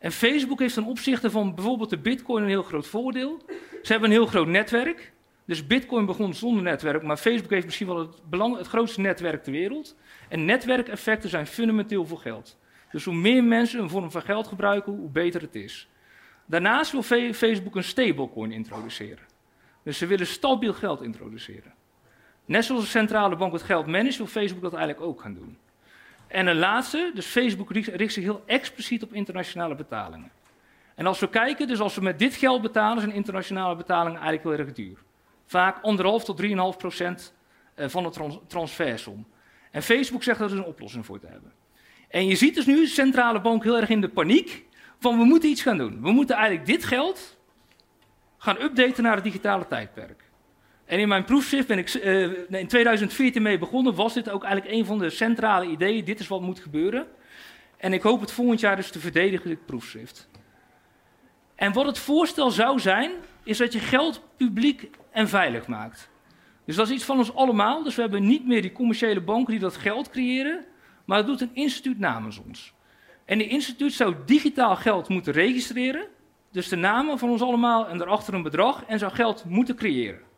En 0.00 0.12
Facebook 0.12 0.58
heeft 0.58 0.74
ten 0.74 0.84
opzichte 0.84 1.30
van 1.30 1.54
bijvoorbeeld 1.54 1.90
de 1.90 1.98
Bitcoin 1.98 2.42
een 2.42 2.48
heel 2.48 2.62
groot 2.62 2.86
voordeel. 2.86 3.42
Ze 3.82 3.92
hebben 3.92 4.10
een 4.10 4.16
heel 4.16 4.26
groot 4.26 4.46
netwerk. 4.46 5.12
Dus 5.44 5.66
Bitcoin 5.66 6.06
begon 6.06 6.34
zonder 6.34 6.62
netwerk, 6.62 7.02
maar 7.02 7.16
Facebook 7.16 7.50
heeft 7.50 7.64
misschien 7.64 7.86
wel 7.86 8.56
het, 8.56 8.66
grootste 8.66 9.00
netwerk 9.00 9.42
ter 9.42 9.52
wereld. 9.52 9.96
En 10.28 10.44
netwerkeffecten 10.44 11.30
zijn 11.30 11.46
fundamenteel 11.46 12.06
voor 12.06 12.18
geld. 12.18 12.58
Dus 12.90 13.04
hoe 13.04 13.14
meer 13.14 13.44
mensen 13.44 13.80
een 13.80 13.88
vorm 13.88 14.10
van 14.10 14.22
geld 14.22 14.46
gebruiken, 14.46 14.92
hoe 14.92 15.10
beter 15.10 15.40
het 15.40 15.54
is. 15.54 15.88
Daarnaast 16.46 16.92
wil 16.92 17.02
Facebook 17.32 17.76
een 17.76 17.84
stablecoin 17.84 18.52
introduceren. 18.52 19.24
Dus 19.82 19.98
ze 19.98 20.06
willen 20.06 20.26
stabiel 20.26 20.72
geld 20.72 21.02
introduceren. 21.02 21.74
Net 22.44 22.64
zoals 22.64 22.82
de 22.82 22.88
centrale 22.88 23.36
bank 23.36 23.52
het 23.52 23.62
geld 23.62 23.86
managt, 23.86 24.16
wil 24.16 24.26
Facebook 24.26 24.62
dat 24.62 24.74
eigenlijk 24.74 25.08
ook 25.08 25.20
gaan 25.20 25.34
doen. 25.34 25.58
En 26.30 26.46
een 26.46 26.58
laatste, 26.58 27.10
dus 27.14 27.26
Facebook 27.26 27.70
richt 27.72 28.12
zich 28.12 28.22
heel 28.24 28.42
expliciet 28.46 29.02
op 29.02 29.12
internationale 29.12 29.74
betalingen. 29.74 30.30
En 30.94 31.06
als 31.06 31.18
we 31.18 31.28
kijken, 31.28 31.68
dus 31.68 31.80
als 31.80 31.94
we 31.94 32.00
met 32.00 32.18
dit 32.18 32.34
geld 32.34 32.62
betalen, 32.62 33.02
zijn 33.02 33.14
internationale 33.14 33.76
betalingen 33.76 34.20
eigenlijk 34.20 34.42
heel 34.42 34.66
erg 34.66 34.74
duur. 34.74 34.98
Vaak 35.46 35.82
anderhalf 35.82 36.24
tot 36.24 36.42
3,5 36.42 36.48
procent 36.78 37.34
eh, 37.74 37.88
van 37.88 38.02
de 38.02 38.38
transfersom. 38.46 39.26
En 39.70 39.82
Facebook 39.82 40.22
zegt 40.22 40.38
dat 40.38 40.50
er 40.50 40.56
een 40.56 40.64
oplossing 40.64 41.06
voor 41.06 41.20
te 41.20 41.26
hebben. 41.26 41.52
En 42.08 42.26
je 42.26 42.36
ziet 42.36 42.54
dus 42.54 42.66
nu 42.66 42.80
de 42.80 42.86
centrale 42.86 43.40
bank 43.40 43.62
heel 43.62 43.76
erg 43.76 43.88
in 43.88 44.00
de 44.00 44.08
paniek 44.08 44.66
van 44.98 45.18
we 45.18 45.24
moeten 45.24 45.48
iets 45.48 45.62
gaan 45.62 45.78
doen. 45.78 46.02
We 46.02 46.10
moeten 46.10 46.36
eigenlijk 46.36 46.66
dit 46.66 46.84
geld 46.84 47.38
gaan 48.38 48.60
updaten 48.60 49.02
naar 49.02 49.14
het 49.14 49.24
digitale 49.24 49.66
tijdperk. 49.66 50.29
En 50.90 50.98
in 50.98 51.08
mijn 51.08 51.24
proefschrift 51.24 51.66
ben 51.66 51.78
ik 51.78 51.94
uh, 51.94 52.22
in 52.60 52.66
2014 52.66 53.42
mee 53.42 53.58
begonnen, 53.58 53.94
was 53.94 54.14
dit 54.14 54.30
ook 54.30 54.44
eigenlijk 54.44 54.74
een 54.74 54.84
van 54.84 54.98
de 54.98 55.10
centrale 55.10 55.66
ideeën. 55.66 56.04
Dit 56.04 56.20
is 56.20 56.28
wat 56.28 56.40
moet 56.40 56.60
gebeuren. 56.60 57.06
En 57.76 57.92
ik 57.92 58.02
hoop 58.02 58.20
het 58.20 58.32
volgend 58.32 58.60
jaar 58.60 58.76
dus 58.76 58.90
te 58.90 58.98
verdedigen, 58.98 59.48
dit 59.48 59.66
proefschrift. 59.66 60.28
En 61.54 61.72
wat 61.72 61.86
het 61.86 61.98
voorstel 61.98 62.50
zou 62.50 62.78
zijn, 62.78 63.10
is 63.42 63.58
dat 63.58 63.72
je 63.72 63.78
geld 63.78 64.22
publiek 64.36 64.90
en 65.10 65.28
veilig 65.28 65.66
maakt. 65.66 66.10
Dus 66.64 66.76
dat 66.76 66.88
is 66.88 66.94
iets 66.94 67.04
van 67.04 67.18
ons 67.18 67.34
allemaal. 67.34 67.82
Dus 67.82 67.94
we 67.94 68.00
hebben 68.02 68.26
niet 68.26 68.46
meer 68.46 68.62
die 68.62 68.72
commerciële 68.72 69.20
banken 69.20 69.50
die 69.50 69.60
dat 69.60 69.76
geld 69.76 70.10
creëren, 70.10 70.64
maar 71.04 71.18
dat 71.18 71.26
doet 71.26 71.40
een 71.40 71.54
instituut 71.54 71.98
namens 71.98 72.40
ons. 72.46 72.72
En 73.24 73.38
die 73.38 73.48
instituut 73.48 73.92
zou 73.92 74.14
digitaal 74.26 74.76
geld 74.76 75.08
moeten 75.08 75.32
registreren, 75.32 76.06
dus 76.52 76.68
de 76.68 76.76
namen 76.76 77.18
van 77.18 77.30
ons 77.30 77.42
allemaal 77.42 77.88
en 77.88 77.98
daarachter 77.98 78.34
een 78.34 78.42
bedrag, 78.42 78.84
en 78.86 78.98
zou 78.98 79.12
geld 79.12 79.44
moeten 79.44 79.76
creëren. 79.76 80.28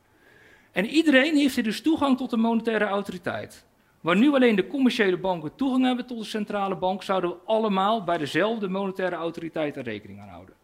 En 0.73 0.87
iedereen 0.87 1.37
heeft 1.37 1.55
hier 1.55 1.65
dus 1.65 1.83
toegang 1.83 2.17
tot 2.17 2.31
de 2.31 2.37
monetaire 2.37 2.85
autoriteit. 2.85 3.67
Waar 4.01 4.17
nu 4.17 4.35
alleen 4.35 4.57
de 4.57 4.67
commerciële 4.67 5.19
banken 5.19 5.55
toegang 5.55 5.85
hebben 5.85 6.07
tot 6.07 6.19
de 6.19 6.25
centrale 6.25 6.77
bank, 6.77 7.03
zouden 7.03 7.31
we 7.31 7.37
allemaal 7.45 8.05
bij 8.05 8.19
dezelfde 8.19 8.69
monetaire 8.69 9.17
autoriteit 9.17 9.77
er 9.77 9.83
rekening 9.83 10.21
aan 10.21 10.29
houden. 10.29 10.55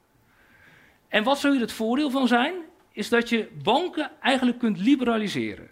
En 1.09 1.25
wat 1.25 1.39
zou 1.39 1.53
hier 1.53 1.63
het 1.63 1.73
voordeel 1.73 2.11
van 2.11 2.29
zijn? 2.29 2.55
Is 2.93 3.09
dat 3.09 3.29
je 3.29 3.49
banken 3.63 4.11
eigenlijk 4.21 4.59
kunt 4.59 4.79
liberaliseren. 4.79 5.71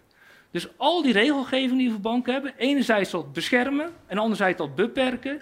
Dus 0.51 0.77
al 0.77 1.01
die 1.01 1.13
regelgeving 1.13 1.77
die 1.77 1.87
we 1.87 1.93
voor 1.93 2.01
banken 2.01 2.33
hebben, 2.33 2.53
enerzijds 2.57 3.11
dat 3.11 3.33
beschermen 3.33 3.93
en 4.05 4.17
anderzijds 4.17 4.57
dat 4.57 4.75
beperken, 4.75 5.41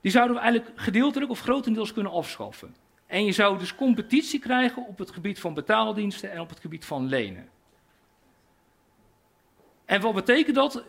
die 0.00 0.10
zouden 0.10 0.36
we 0.36 0.42
eigenlijk 0.42 0.80
gedeeltelijk 0.80 1.30
of 1.30 1.40
grotendeels 1.40 1.92
kunnen 1.92 2.12
afschaffen. 2.12 2.74
En 3.06 3.24
je 3.24 3.32
zou 3.32 3.58
dus 3.58 3.74
competitie 3.74 4.38
krijgen 4.38 4.86
op 4.86 4.98
het 4.98 5.10
gebied 5.10 5.40
van 5.40 5.54
betaaldiensten 5.54 6.32
en 6.32 6.40
op 6.40 6.48
het 6.48 6.60
gebied 6.60 6.84
van 6.84 7.06
lenen. 7.06 7.48
En 9.90 10.00
wat 10.00 10.14
betekent 10.14 10.54
dat, 10.56 10.84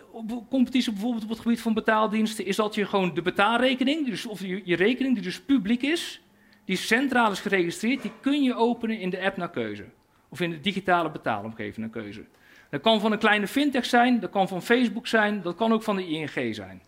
competitie 0.49 0.91
bijvoorbeeld 0.91 1.23
op 1.23 1.29
het 1.29 1.39
gebied 1.39 1.61
van 1.61 1.73
betaaldiensten, 1.73 2.45
is 2.45 2.55
dat 2.55 2.75
je 2.75 2.85
gewoon 2.85 3.13
de 3.13 3.21
betaalrekening, 3.21 4.05
dus 4.05 4.25
of 4.25 4.41
je, 4.41 4.61
je 4.65 4.75
rekening 4.75 5.13
die 5.13 5.23
dus 5.23 5.41
publiek 5.41 5.81
is, 5.81 6.21
die 6.65 6.75
centraal 6.75 7.31
is 7.31 7.39
geregistreerd, 7.39 8.01
die 8.01 8.11
kun 8.21 8.43
je 8.43 8.55
openen 8.55 8.99
in 8.99 9.09
de 9.09 9.21
app 9.21 9.37
naar 9.37 9.49
keuze. 9.49 9.85
Of 10.29 10.41
in 10.41 10.49
de 10.49 10.59
digitale 10.59 11.11
betaalomgeving 11.11 11.77
naar 11.77 12.03
keuze. 12.03 12.23
Dat 12.69 12.81
kan 12.81 12.99
van 12.99 13.11
een 13.11 13.19
kleine 13.19 13.47
fintech 13.47 13.85
zijn, 13.85 14.19
dat 14.19 14.29
kan 14.29 14.47
van 14.47 14.61
Facebook 14.61 15.07
zijn, 15.07 15.41
dat 15.41 15.55
kan 15.55 15.73
ook 15.73 15.83
van 15.83 15.95
de 15.95 16.07
ING 16.07 16.55
zijn. 16.55 16.81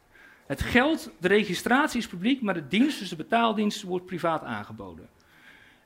Het 0.47 0.61
geld, 0.61 1.11
de 1.19 1.27
registratie 1.27 1.99
is 1.99 2.07
publiek, 2.07 2.41
maar 2.41 2.53
de 2.53 2.67
dienst, 2.67 2.99
dus 2.99 3.09
de 3.09 3.15
betaaldienst, 3.15 3.81
wordt 3.81 4.05
privaat 4.05 4.43
aangeboden. 4.43 5.09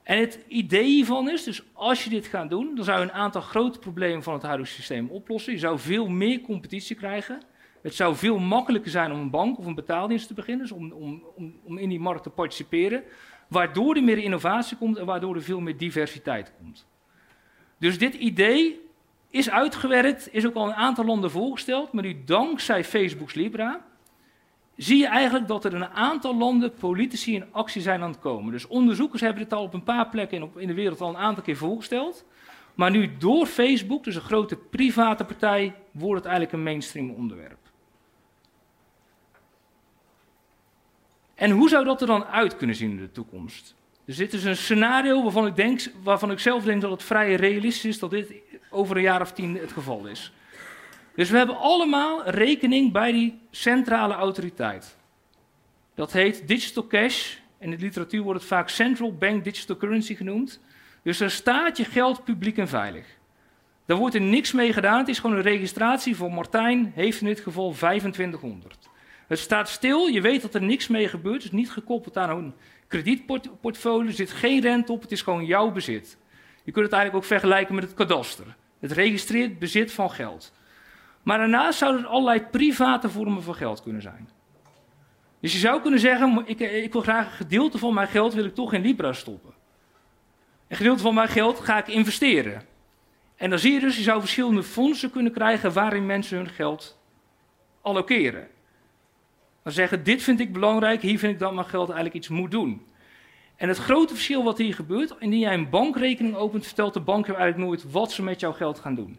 En 0.08 0.20
het 0.20 0.40
idee 0.48 0.86
hiervan 0.86 1.30
is, 1.30 1.44
dus 1.44 1.64
als 1.74 2.04
je 2.04 2.10
dit 2.10 2.28
gaat 2.28 2.50
doen, 2.50 2.76
dan 2.76 2.84
zou 2.86 3.00
je 3.00 3.04
een 3.04 3.12
aantal 3.12 3.42
grote 3.42 3.80
problemen 3.80 4.24
van 4.24 4.34
het 4.34 4.44
huidige 4.44 4.72
systeem 4.72 5.10
oplossen. 5.10 5.54
Je 5.54 5.60
zou 5.60 5.80
veel 5.80 6.08
meer 6.08 6.42
competitie 6.42 6.96
krijgen. 6.96 7.42
Het 7.82 7.96
zou 7.96 8.16
veel 8.16 8.40
makkelijker 8.40 8.92
zijn 8.92 9.12
om 9.12 9.20
een 9.20 9.30
bank 9.30 9.58
of 9.58 9.66
een 9.66 9.76
betaaldienst 9.76 10.28
te 10.28 10.34
beginnen, 10.34 10.68
dus 10.68 10.76
om, 10.76 10.92
om, 10.92 11.24
om, 11.36 11.54
om 11.64 11.78
in 11.78 11.90
die 11.90 12.00
markt 12.00 12.24
te 12.24 12.30
participeren. 12.30 13.04
Waardoor 13.48 13.96
er 13.96 14.04
meer 14.04 14.18
innovatie 14.18 14.78
komt 14.78 14.98
en 14.98 15.06
waardoor 15.06 15.36
er 15.36 15.44
veel 15.44 15.60
meer 15.60 15.78
diversiteit 15.78 16.54
komt. 16.58 16.88
Dus 17.78 17.98
dit 17.98 18.14
idee 18.14 18.80
is 19.30 19.50
uitgewerkt, 19.50 20.30
is 20.32 20.46
ook 20.46 20.56
al 20.56 20.68
een 20.68 20.74
aantal 20.74 21.06
landen 21.06 21.32
voorgesteld, 21.32 21.92
maar 21.92 22.04
nu 22.04 22.24
dankzij 22.26 22.84
Facebook's 22.84 23.34
Libra 23.34 23.86
zie 24.78 24.98
je 24.98 25.08
eigenlijk 25.08 25.48
dat 25.48 25.66
er 25.66 25.74
een 25.74 25.88
aantal 25.88 26.38
landen 26.38 26.74
politici 26.74 27.36
in 27.36 27.46
actie 27.52 27.82
zijn 27.82 28.02
aan 28.02 28.10
het 28.10 28.20
komen. 28.20 28.52
Dus 28.52 28.68
onderzoekers 28.68 29.22
hebben 29.22 29.44
dit 29.44 29.54
al 29.54 29.64
op 29.64 29.74
een 29.74 29.84
paar 29.84 30.10
plekken 30.10 30.52
in 30.56 30.68
de 30.68 30.74
wereld 30.74 31.02
al 31.02 31.10
een 31.10 31.18
aantal 31.18 31.44
keer 31.44 31.58
voorgesteld. 31.58 32.26
Maar 32.76 32.92
nu 32.92 33.18
door 33.18 33.46
Facebook, 33.46 34.04
dus 34.04 34.16
een 34.16 34.22
grote 34.22 34.56
private 34.56 35.24
partij, 35.24 35.76
wordt 35.92 36.24
het 36.24 36.26
eigenlijk 36.26 36.54
een 36.54 36.64
mainstream 36.64 37.10
onderwerp. 37.10 37.58
En 41.36 41.52
hoe 41.52 41.70
zou 41.70 41.86
dat 41.86 42.02
er 42.02 42.08
dan 42.08 42.26
uit 42.26 42.56
kunnen 42.58 42.76
zien 42.76 42.90
in 42.90 42.98
de 42.98 43.12
toekomst? 43.12 43.76
Dus 44.06 44.18
dit 44.18 44.34
is 44.34 44.44
een 44.44 44.58
scenario 44.58 45.24
waarvan 45.24 45.48
ik, 45.48 45.56
denk, 45.56 45.82
waarvan 46.04 46.32
ik 46.32 46.40
zelf 46.40 46.64
denk 46.64 46.82
dat 46.82 46.92
het 46.92 47.04
vrij 47.04 47.36
realistisch 47.36 47.86
is 47.86 48.00
dat 48.00 48.10
dit 48.10 48.34
over 48.70 48.96
een 48.96 49.02
jaar 49.02 49.22
of 49.22 49.32
tien 49.32 49.56
het 49.58 49.72
geval 49.72 50.06
is. 50.06 50.34
Dus 51.18 51.30
we 51.30 51.38
hebben 51.38 51.58
allemaal 51.58 52.30
rekening 52.30 52.92
bij 52.92 53.12
die 53.12 53.40
centrale 53.52 54.14
autoriteit. 54.14 54.98
Dat 55.96 56.12
heet 56.12 56.48
digital 56.48 56.88
cash. 56.88 57.36
In 57.60 57.70
de 57.70 57.78
literatuur 57.78 58.22
wordt 58.22 58.40
het 58.40 58.50
vaak 58.50 58.70
central 58.70 59.14
bank 59.14 59.44
digital 59.44 59.78
currency 59.78 60.16
genoemd. 60.16 60.60
Dus 61.04 61.18
daar 61.18 61.32
staat 61.32 61.78
je 61.78 61.86
geld 61.86 62.24
publiek 62.24 62.58
en 62.58 62.68
veilig. 62.68 63.06
Daar 63.86 63.98
wordt 63.98 64.16
er 64.16 64.22
niks 64.22 64.52
mee 64.52 64.74
gedaan. 64.74 64.98
Het 65.00 65.08
is 65.08 65.20
gewoon 65.20 65.36
een 65.36 65.42
registratie 65.42 66.16
voor 66.16 66.32
Martijn, 66.32 66.92
heeft 66.96 67.22
in 67.22 67.28
dit 67.28 67.40
geval 67.40 67.72
2500. 67.72 68.90
Het 69.28 69.40
staat 69.40 69.70
stil, 69.70 70.08
je 70.08 70.22
weet 70.22 70.42
dat 70.42 70.56
er 70.56 70.64
niks 70.64 70.88
mee 70.88 71.08
gebeurt. 71.08 71.44
Het 71.44 71.52
is 71.52 71.60
niet 71.60 71.72
gekoppeld 71.72 72.18
aan 72.18 72.38
een 72.38 72.54
kredietportfolio, 72.88 74.08
er 74.08 74.14
zit 74.14 74.32
geen 74.32 74.62
rente 74.62 74.92
op, 74.92 75.02
het 75.02 75.12
is 75.12 75.22
gewoon 75.22 75.46
jouw 75.46 75.72
bezit. 75.72 76.18
Je 76.64 76.72
kunt 76.72 76.86
het 76.86 76.94
eigenlijk 76.94 77.24
ook 77.24 77.30
vergelijken 77.30 77.76
met 77.76 77.84
het 77.84 77.94
kadaster. 77.94 78.56
Het 78.80 78.92
registreert 78.92 79.60
bezit 79.60 79.92
van 79.92 80.12
geld. 80.12 80.56
Maar 81.28 81.38
daarnaast 81.38 81.78
zouden 81.78 82.02
er 82.02 82.08
allerlei 82.08 82.42
private 82.42 83.10
vormen 83.10 83.44
van 83.44 83.56
geld 83.56 83.82
kunnen 83.82 84.02
zijn. 84.02 84.30
Dus 85.40 85.54
je 85.54 85.60
zou 85.60 85.82
kunnen 85.82 86.00
zeggen, 86.00 86.44
ik, 86.46 86.60
ik 86.60 86.94
wil 86.94 87.02
graag 87.02 87.26
een 87.26 87.32
gedeelte 87.32 87.78
van 87.78 87.94
mijn 87.94 88.08
geld 88.08 88.34
wil 88.34 88.46
ik 88.46 88.56
toch 88.56 88.74
in 88.74 88.82
Libra 88.82 89.14
stoppen. 89.14 89.54
Een 90.68 90.78
gedeelte 90.78 91.02
van 91.02 91.14
mijn 91.14 91.28
geld 91.28 91.60
ga 91.60 91.78
ik 91.78 91.88
investeren. 91.88 92.62
En 93.36 93.50
dan 93.50 93.60
zie 93.60 93.74
je 93.74 93.80
dus, 93.80 93.98
je 93.98 94.04
zou 94.04 94.20
verschillende 94.20 94.64
fondsen 94.64 95.12
kunnen 95.12 95.32
krijgen 95.32 95.74
waarin 95.74 96.06
mensen 96.06 96.38
hun 96.38 96.50
geld 96.50 97.00
allokeren. 97.82 98.48
Dan 99.64 99.74
zeggen, 99.74 100.04
dit 100.04 100.24
vind 100.24 100.40
ik 100.40 100.54
belangrijk, 100.54 101.02
hier 101.02 101.20
vind 101.20 101.34
ik 101.34 101.40
dat 101.40 101.54
mijn 101.54 101.68
geld 101.68 101.88
eigenlijk 101.88 102.16
iets 102.16 102.28
moet 102.28 102.52
doen. 102.52 102.86
En 103.56 103.68
het 103.68 103.78
grote 103.78 104.14
verschil 104.14 104.44
wat 104.44 104.58
hier 104.58 104.74
gebeurt, 104.74 105.16
indien 105.20 105.40
jij 105.40 105.54
een 105.54 105.70
bankrekening 105.70 106.36
opent, 106.36 106.66
vertelt 106.66 106.94
de 106.94 107.00
bank 107.00 107.26
je 107.26 107.34
eigenlijk 107.34 107.70
nooit 107.70 107.92
wat 107.92 108.12
ze 108.12 108.24
met 108.24 108.40
jouw 108.40 108.54
geld 108.54 108.80
gaan 108.80 108.96
doen. 108.96 109.18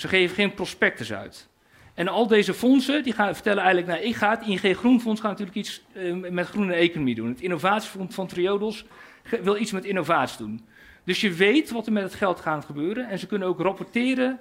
Ze 0.00 0.08
geven 0.08 0.34
geen 0.34 0.54
prospectus 0.54 1.12
uit. 1.12 1.48
En 1.94 2.08
al 2.08 2.26
deze 2.26 2.54
fondsen 2.54 3.02
die 3.02 3.12
gaan 3.12 3.34
vertellen 3.34 3.62
eigenlijk, 3.62 3.92
nou, 3.92 4.08
ik 4.08 4.16
ga 4.16 4.30
het 4.30 4.46
ING 4.46 4.76
Groenfonds 4.76 5.20
gaat 5.20 5.30
natuurlijk 5.30 5.56
iets 5.56 5.82
uh, 5.92 6.30
met 6.30 6.46
groene 6.46 6.74
economie 6.74 7.14
doen. 7.14 7.28
Het 7.28 7.40
innovatiefonds 7.40 8.14
van 8.14 8.26
Triodos 8.26 8.84
wil 9.42 9.56
iets 9.56 9.72
met 9.72 9.84
innovatie 9.84 10.38
doen. 10.38 10.66
Dus 11.04 11.20
je 11.20 11.32
weet 11.32 11.70
wat 11.70 11.86
er 11.86 11.92
met 11.92 12.02
het 12.02 12.14
geld 12.14 12.40
gaat 12.40 12.64
gebeuren 12.64 13.08
en 13.08 13.18
ze 13.18 13.26
kunnen 13.26 13.48
ook 13.48 13.60
rapporteren 13.60 14.38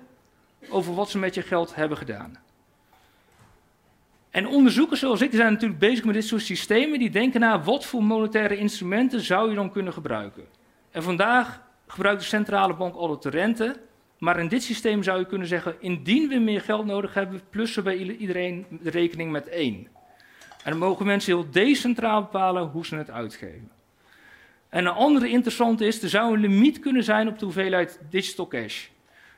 over 0.69 0.93
wat 0.93 1.09
ze 1.09 1.17
met 1.17 1.35
je 1.35 1.41
geld 1.41 1.75
hebben 1.75 1.97
gedaan. 1.97 2.37
En 4.29 4.47
onderzoekers 4.47 4.99
zoals 4.99 5.21
ik 5.21 5.31
zijn 5.33 5.51
natuurlijk 5.53 5.79
bezig 5.79 6.05
met 6.05 6.13
dit 6.13 6.25
soort 6.25 6.41
systemen. 6.41 6.99
Die 6.99 7.09
denken 7.09 7.39
naar 7.39 7.63
wat 7.63 7.85
voor 7.85 8.03
monetaire 8.03 8.57
instrumenten 8.57 9.21
zou 9.21 9.49
je 9.49 9.55
dan 9.55 9.71
kunnen 9.71 9.93
gebruiken. 9.93 10.43
En 10.91 11.03
vandaag 11.03 11.61
gebruikt 11.87 12.21
de 12.21 12.27
centrale 12.27 12.73
bank 12.73 12.95
altijd 12.95 13.21
de 13.21 13.39
rente. 13.39 13.87
Maar 14.19 14.39
in 14.39 14.47
dit 14.47 14.63
systeem 14.63 15.03
zou 15.03 15.19
je 15.19 15.25
kunnen 15.25 15.47
zeggen, 15.47 15.75
indien 15.79 16.27
we 16.27 16.39
meer 16.39 16.61
geld 16.61 16.85
nodig 16.85 17.13
hebben, 17.13 17.41
plussen 17.49 17.83
bij 17.83 17.95
iedereen 17.97 18.65
de 18.81 18.89
rekening 18.89 19.31
met 19.31 19.47
één. 19.47 19.87
En 20.63 20.71
dan 20.71 20.77
mogen 20.77 21.05
mensen 21.05 21.33
heel 21.33 21.51
decentraal 21.51 22.21
bepalen 22.21 22.67
hoe 22.67 22.85
ze 22.85 22.95
het 22.95 23.11
uitgeven. 23.11 23.71
En 24.69 24.85
een 24.85 24.93
andere 24.93 25.29
interessante 25.29 25.85
is, 25.85 26.03
er 26.03 26.09
zou 26.09 26.33
een 26.33 26.39
limiet 26.39 26.79
kunnen 26.79 27.03
zijn 27.03 27.27
op 27.27 27.39
de 27.39 27.45
hoeveelheid 27.45 27.99
digital 28.09 28.47
cash. 28.47 28.87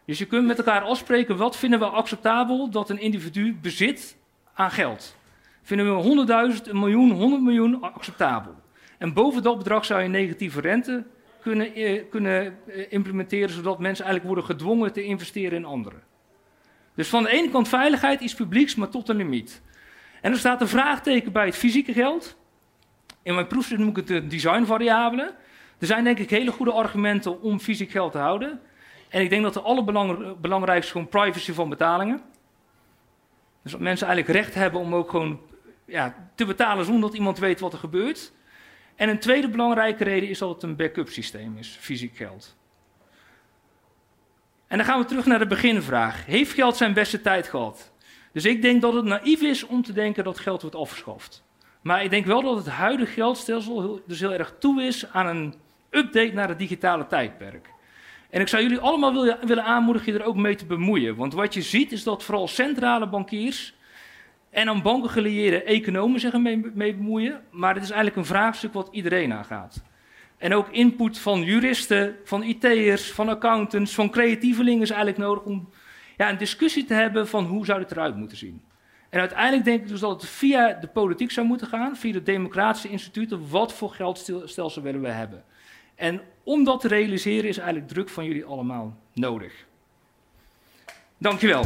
Dus 0.06 0.18
je 0.18 0.26
kunt 0.26 0.48
met 0.48 0.58
elkaar 0.58 0.82
afspreken, 0.82 1.38
wat 1.38 1.58
vinden 1.58 1.80
we 1.80 1.86
acceptabel 1.86 2.70
dat 2.70 2.90
een 2.90 3.00
individu 3.00 3.58
bezit 3.62 4.18
aan 4.54 4.72
geld. 4.72 5.16
Vinden 5.62 5.96
we 5.96 6.54
100.000, 6.58 6.70
een 6.70 6.80
miljoen, 6.80 7.12
100 7.12 7.42
miljoen 7.42 7.82
acceptabel. 7.82 8.56
En 8.98 9.14
boven 9.14 9.44
dat 9.44 9.58
bedrag 9.58 9.86
zou 9.86 10.02
je 10.02 10.08
negatieve 10.08 10.62
rente 10.62 11.04
kunnen, 11.41 11.75
eh, 11.75 12.03
kunnen 12.10 12.57
eh, 12.67 12.86
implementeren, 12.89 13.50
zodat 13.50 13.79
mensen 13.79 14.05
eigenlijk 14.05 14.33
worden 14.36 14.55
gedwongen 14.55 14.93
te 14.93 15.03
investeren 15.03 15.57
in 15.57 15.65
anderen. 15.65 16.01
Dus 16.95 17.07
van 17.07 17.24
de 17.24 17.29
ene 17.29 17.50
kant 17.50 17.67
veiligheid, 17.67 18.21
iets 18.21 18.33
publieks, 18.36 18.75
maar 18.75 18.89
tot 18.89 19.10
een 19.10 19.15
limiet. 19.15 19.62
En 20.21 20.31
er 20.31 20.38
staat 20.38 20.62
een 20.62 20.67
vraagteken 20.67 21.31
bij 21.31 21.45
het 21.45 21.55
fysieke 21.55 21.93
geld. 21.93 22.38
In 23.24 23.33
mijn 23.33 23.48
proefstuk 23.48 23.77
noem 23.77 23.89
ik 23.89 23.95
het 23.95 24.07
de 24.07 24.27
designvariabelen. 24.27 25.36
Er 25.79 25.88
zijn 25.88 26.03
denk 26.03 26.19
ik 26.19 26.29
hele 26.29 26.51
goede 26.51 26.71
argumenten 26.71 27.41
om 27.41 27.60
fysiek 27.60 27.91
geld 27.91 28.12
te 28.12 28.17
houden. 28.17 28.60
En 29.10 29.21
ik 29.21 29.29
denk 29.29 29.43
dat 29.43 29.53
de 29.53 29.62
allerbelangrijkste 29.62 30.91
gewoon 30.91 31.07
privacy 31.07 31.53
van 31.53 31.69
betalingen. 31.69 32.21
Dus 33.63 33.71
dat 33.71 33.81
mensen 33.81 34.07
eigenlijk 34.07 34.38
recht 34.38 34.53
hebben 34.53 34.79
om 34.79 34.95
ook 34.95 35.10
gewoon 35.10 35.39
ja, 35.86 36.29
te 36.36 36.45
betalen 36.45 36.86
zonder 36.86 37.10
dat 37.10 37.17
iemand 37.17 37.39
weet 37.39 37.60
wat 37.60 37.74
er 37.74 37.79
gebeurt. 37.79 38.33
En 39.01 39.10
een 39.10 39.20
tweede 39.20 39.50
belangrijke 39.50 40.03
reden 40.03 40.29
is 40.29 40.38
dat 40.38 40.50
het 40.50 40.63
een 40.63 40.75
backup 40.75 41.10
systeem 41.10 41.58
is, 41.58 41.77
fysiek 41.79 42.15
geld. 42.15 42.55
En 44.67 44.77
dan 44.77 44.86
gaan 44.86 45.00
we 45.00 45.05
terug 45.05 45.25
naar 45.25 45.39
de 45.39 45.48
beginvraag. 45.48 46.25
Heeft 46.25 46.53
geld 46.53 46.77
zijn 46.77 46.93
beste 46.93 47.22
tijd 47.22 47.48
gehad? 47.48 47.91
Dus 48.34 48.46
ik 48.46 48.62
denk 48.62 48.81
dat 48.81 48.93
het 48.93 49.05
naïef 49.05 49.41
is 49.41 49.65
om 49.65 49.84
te 49.84 49.93
denken 49.93 50.24
dat 50.24 50.39
geld 50.39 50.62
wordt 50.62 50.75
afgeschaft. 50.75 51.43
Maar 51.81 52.03
ik 52.03 52.10
denk 52.10 52.25
wel 52.25 52.41
dat 52.41 52.58
het 52.58 52.67
huidige 52.67 53.12
geldstelsel 53.12 54.01
dus 54.08 54.20
heel 54.20 54.34
erg 54.34 54.55
toe 54.60 54.84
is 54.84 55.12
aan 55.12 55.27
een 55.27 55.55
update 55.89 56.34
naar 56.34 56.50
het 56.50 56.60
digitale 56.60 57.08
tijdperk. 57.08 57.70
En 58.29 58.41
ik 58.41 58.48
zou 58.48 58.63
jullie 58.63 58.79
allemaal 58.79 59.38
willen 59.46 59.63
aanmoedigen 59.63 60.13
je 60.13 60.20
er 60.20 60.25
ook 60.25 60.36
mee 60.36 60.55
te 60.55 60.65
bemoeien. 60.65 61.15
Want 61.15 61.34
wat 61.34 61.53
je 61.53 61.62
ziet 61.62 61.91
is 61.91 62.03
dat 62.03 62.24
vooral 62.24 62.48
centrale 62.48 63.08
bankiers 63.08 63.74
en 64.51 64.70
aan 64.70 64.81
banken 64.81 65.10
gelieerde 65.10 65.63
economen 65.63 66.20
zich 66.20 66.34
ermee 66.34 66.72
mee 66.74 66.96
bemoeien. 66.96 67.41
Maar 67.50 67.74
het 67.74 67.84
is 67.84 67.89
eigenlijk 67.89 68.20
een 68.20 68.36
vraagstuk 68.36 68.74
wat 68.74 68.89
iedereen 68.91 69.34
aangaat. 69.34 69.84
En 70.38 70.53
ook 70.53 70.70
input 70.70 71.20
van 71.20 71.43
juristen, 71.43 72.15
van 72.24 72.43
IT'ers, 72.43 73.12
van 73.12 73.29
accountants, 73.29 73.93
van 73.93 74.10
creatievelingen 74.10 74.81
is 74.81 74.89
eigenlijk 74.89 75.20
nodig 75.20 75.43
om 75.43 75.70
ja, 76.17 76.29
een 76.29 76.38
discussie 76.38 76.86
te 76.86 76.93
hebben 76.93 77.27
van 77.27 77.46
hoe 77.46 77.65
zou 77.65 77.79
het 77.79 77.91
eruit 77.91 78.15
moeten 78.15 78.38
zien. 78.38 78.62
En 79.10 79.20
uiteindelijk 79.20 79.63
denk 79.63 79.81
ik 79.81 79.88
dus 79.88 80.00
dat 80.00 80.22
het 80.22 80.29
via 80.29 80.74
de 80.74 80.88
politiek 80.88 81.31
zou 81.31 81.48
moeten 81.48 81.67
gaan, 81.67 81.96
via 81.96 82.12
de 82.12 82.24
democratische 82.24 82.89
instituten. 82.89 83.50
Wat 83.50 83.74
voor 83.74 83.89
geldstelsel 83.89 84.81
willen 84.81 85.01
we 85.01 85.10
hebben? 85.10 85.43
En 85.96 86.22
om 86.43 86.63
dat 86.63 86.81
te 86.81 86.88
realiseren 86.88 87.50
is 87.50 87.58
eigenlijk 87.58 87.88
druk 87.88 88.10
van 88.10 88.25
jullie 88.25 88.46
allemaal 88.46 88.98
nodig. 89.13 89.65
Dankjewel. 91.17 91.65